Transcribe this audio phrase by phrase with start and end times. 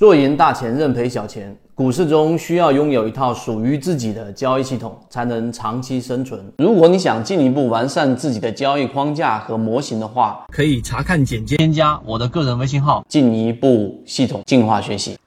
[0.00, 1.54] 做赢大钱，认赔小钱。
[1.74, 6.42] 股市中需要拥有一套属于自己的交易系统，才能长期生存。
[6.56, 15.18] 如果你想进一步完善自己的交易框架和模型的话，可以查看简介，添加我的个人微信号，进一步系统进化学习。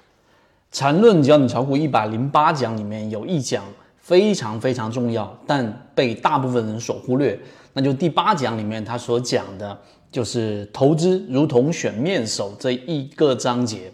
[0.72, 3.64] 缠论教你炒股一百零八讲里面有一讲
[4.00, 7.40] 非常非常重要，但被大部分人所忽略，
[7.74, 9.78] 那就第八讲里面他所讲的
[10.12, 13.92] 就是投资如同选面手这一个章节。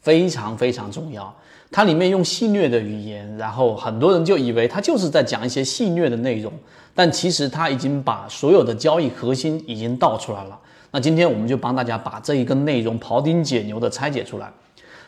[0.00, 1.34] 非常非常重要，
[1.70, 6.52] 它里面用戏谑的语言，然后很多人就以为他就是在讲一些戏谑的内容，
[6.94, 10.58] 但其实他已经把所有的交易核心已经道出来了。
[10.90, 14.50] 那今天我们就帮大家把这一个内容庖丁解牛的拆解出来。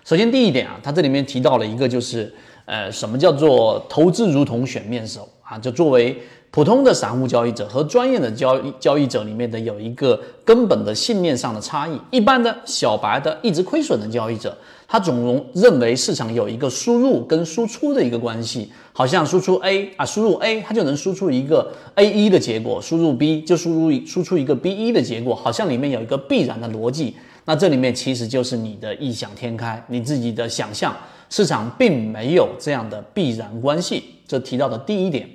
[0.05, 2.33] 首先第一点啊，它这里面提到了一个就是，
[2.67, 5.59] 呃，什么叫做投资如同选面首啊？
[5.59, 6.21] 就作为
[6.53, 11.99] 普通的散户交易者和专业的交易交易者里面的有一个根本的信念上的差异。
[12.11, 14.55] 一般的小白的一直亏损的交易者。
[14.87, 27.17] 他总容认为市场有一个输入跟输出的一个关系，好像输出 A 啊，输入 A 它就能输出一个 A 一的结果，输入 B 就输入输出一个 B 一的结果，好像里面有一个必然的逻辑。
[27.47, 30.95] 那这里面其实就是你的异想天开，你自己的想象，
[31.31, 34.05] 市场并没有这样的必然关系。
[34.29, 35.27] 这提到的第一点，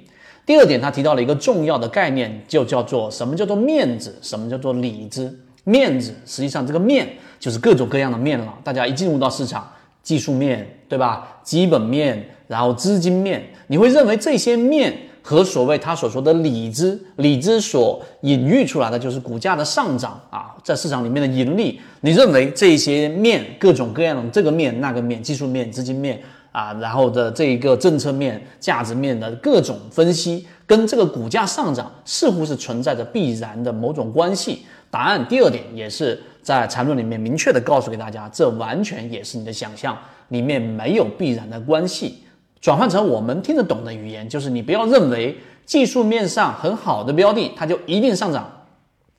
[0.48, 5.32] 第二点，他提到了一个重要的概念，就叫做什么叫做面子，什么叫做里子。
[5.64, 7.08] 面子实际上这个面。
[7.40, 11.38] 就是各种各样的面了，大家一进入到市场，技术面对吧？
[11.44, 21.80] 基本面，然后资金面，你会认为这些面和所谓他所说的里子，里子所隐喻出来的就是股价的上涨啊，在市场里面的盈利。
[22.02, 26.20] 你认为这些面各种各样的这个面那个面，技术面、资金面
[26.58, 34.66] 啊，然后的这一个政策面、价值面的各种分析，跟这个股价上涨似乎是存在着必然的某种关系。
[34.90, 36.20] 答案第二点也是。
[36.42, 39.98] 在缠论里面明确的告诉给大家，这完全也是你的想象，
[40.30, 42.24] 里面没有必然的关系。
[42.62, 48.50] 转换成我们听得懂的语言，就是你不要认为技术面上很好的标的它就一定上涨，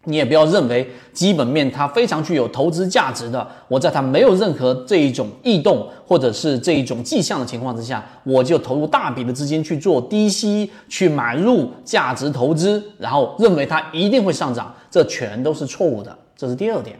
[0.04, 16.16] 你也不要认为基本面它非常具有投资价值的，我在它没有任何这一种异动或者是这一种迹象的情况之下，我就投入大笔的资金去做低吸去买入价值投资，然后认为它一定会上涨，这全都是错误的。
[16.36, 16.98] 这是第二点。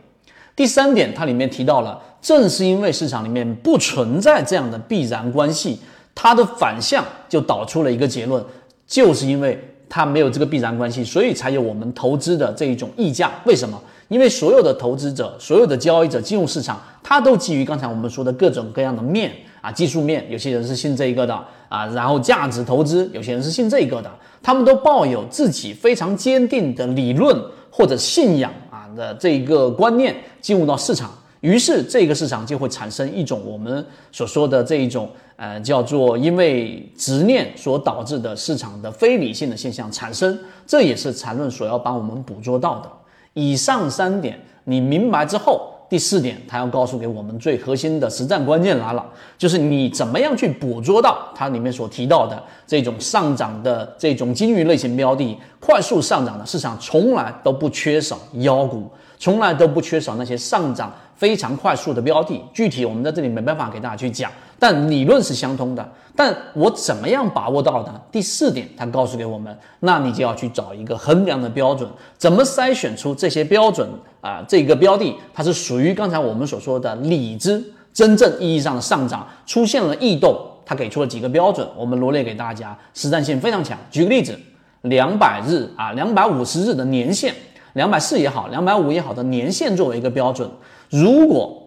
[0.54, 5.78] 第三点，它里面提到了，正是因为市场里面不存在这样的必然关系，
[6.16, 8.44] 它的反向就导出了一个结论，
[8.84, 9.56] 就是因为
[9.88, 13.30] 它没有这个必然关系，所以才有我们投资的这一种溢价。
[13.44, 13.80] 为什么？
[14.08, 21.34] 因为所有的投资者、所有的交易者进入市场，他都基于刚才我们说的各种各样的面啊，技术面，有些人是信这一个的
[21.68, 24.10] 啊，然后价值投资，有些人是信这一个的，
[24.42, 27.38] 他们都抱有自己非常坚定的理论
[27.70, 28.86] 或者信仰啊。
[28.96, 42.90] 的这一个观念进入到市场，于是这个市场就会产生一种我们所说的这一种呃叫做因为执念所导致的市场的非理性的现象产生，这也是缠论所要帮我们捕捉到的。
[43.34, 45.74] 以上三点你明白之后。
[45.90, 49.02] 第四点，他要告诉给我们最核心的实战关键来了，
[49.38, 58.86] 就是你怎么样去捕捉到它里面所提到的这种上涨的这种金鱼类型标的快速上涨的市场，从来都不缺少妖股，
[59.18, 62.40] 从来都不缺少那些上涨非常快速的标的。
[62.52, 64.30] 具体我们在这里没办法给大家去讲。
[64.60, 68.00] 但理论是相通的，但我怎么样把握到呢？
[68.10, 73.88] 第四点，他告诉给我们，那你就要去找一个衡量的标准，怎么筛选出这些标准
[74.20, 74.44] 啊？
[74.48, 77.62] 这个标的它是属于刚才我们所说的理智
[77.92, 80.36] 真正意义上的上涨，出现了异动，
[80.66, 83.78] 他给出了几个标准，我们罗列给大家，实战性非常强。
[83.88, 84.36] 举个例子，
[84.82, 87.32] 两百日啊，两百五十日的年限，
[87.78, 90.50] 两百四也好，两百五也好的年限作为一个标准，
[90.90, 91.64] 如果。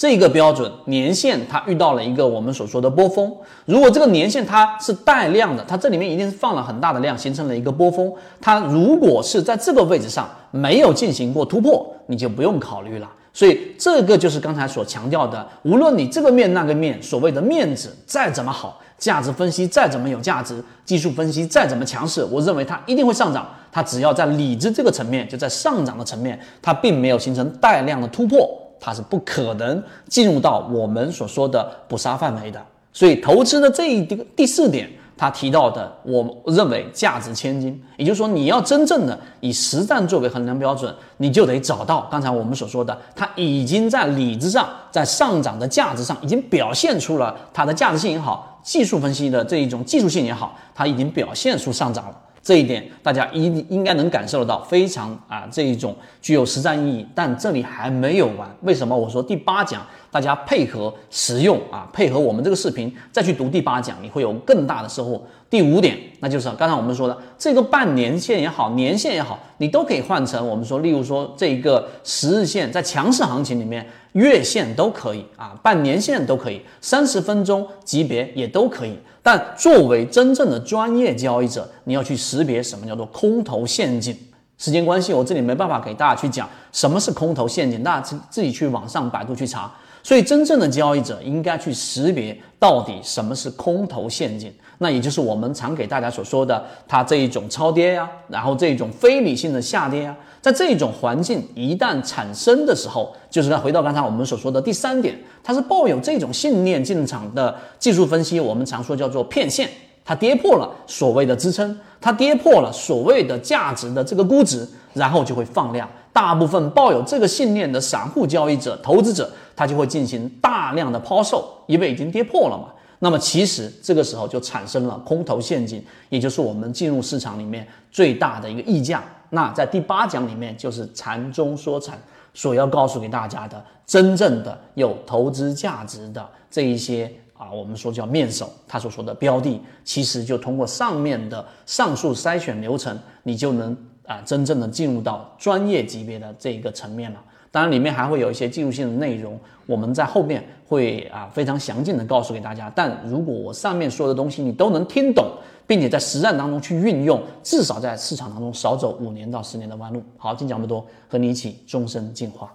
[0.00, 3.34] 这个标准年限，它遇到了一个我们所说的波峰。
[3.64, 8.12] 如果这个年限它是带量的，它这里面一定是放了很大的量，形成了一个波峰。
[8.40, 13.10] 它如果是在这个位置上没有进行过突破，你就不用考虑了。
[13.32, 23.48] 所以这个就是刚才所强调的，无论你这个面那个面，所谓的面子再怎么好，价值分析再怎么有价值，技术分析再怎么强势，我认为它一定会上涨。
[23.70, 28.50] 它只要在理智这个层面，就在上涨的层面，它并没有形成带量的突破。
[28.80, 52.14] 它是不可能进入到我们所说的捕杀范围的，所以投资的这一个第四点，他提到的，我认为价值千金，也就是说，你要真正的以实战作为衡量标准，你就得找到刚才我们所说的，它已经在理智上，在上涨的价值上，已经表现出了它的价值性也好，技术分析的这一种技术性也好，它已经表现出上涨了。
[52.42, 57.06] 这一点大家一定应该能感受得到，非常啊这一种具有实战意义。
[57.14, 58.96] 但这里还没有完，为什么？
[58.96, 65.22] 我说第八讲大家配合使用啊，配合我们这个视频再去读第八讲，你会有更大的收获。
[65.50, 78.98] 第五点，那就是刚才我们说的这个半年线也好，年线也好，你都可以换成我们说，例如说这一个十日线，在强势行情里面，月线都可以啊，半年线都可以，三十分钟级别也都可以。
[79.22, 84.14] 但作为真正的专业交易者，你要去识别什么叫做空头陷阱。
[84.58, 89.72] 时间关系，我这里没办法给大家去讲什么是空头陷阱，大家自自己去网上百度去查。
[90.02, 109.68] 所以，真正的交易者应该去识别到底什么是空头陷阱，那也就是我们常给大家所说的，它这一种超跌呀，然后这一种非理性的下跌呀，在这种环境一旦产生的时候，就是再回到刚才我们所说的第三点，它是抱有这种信念进场的技术分析，我们常说叫做骗线，
[110.04, 115.88] 它跌破了所谓的支撑，它跌破了所谓的价值的这个估值，然后就会放量。
[116.10, 122.72] 大部分抱有这个信念的散户交易者、投资者，他就会进行大量的抛售，因为已经跌破了嘛。
[123.00, 129.02] 那么其实这个时候就产生了空头陷阱，也就是我们进入市场里面最大的一个溢价。
[129.30, 132.00] 那在第八讲里面，就是禅中说禅
[132.32, 143.76] 所要告诉给大家的，真正的有投资价值的这一些啊，我们说叫面首，他所说的标的，其实就通过上面的上述筛选流程，你就能。
[144.08, 147.20] 啊，真正的进入到专业级别的这一个层面了。
[147.50, 152.70] 当然，里面还会有一些技术性的内容，我们在后面会啊非常详尽的告诉给大家。
[152.74, 155.26] 但如果我上面说的东西你都能听懂，
[155.66, 160.02] 并且在实战当中去运用，至少在市场当中少走五年到十年的弯路。
[160.16, 162.52] 好，今天讲这么多，和你一起终身进化。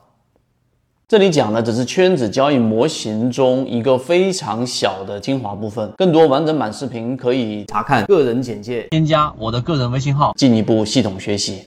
[1.06, 11.62] 这里讲的只是圈子交易模型中一个非常小的精华部分，更多完整版视频可以查看个人简介，添加我的个人微信号，进一步系统学习。